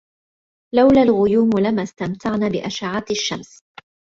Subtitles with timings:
[0.75, 3.63] لولا الغيوم لما استمتعنا بأشعة الشمس.